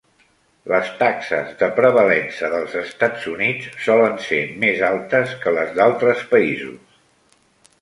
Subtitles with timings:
[0.69, 6.99] Les taxes de prevalença dels Estats Units solen ser més altes que les d'altres països.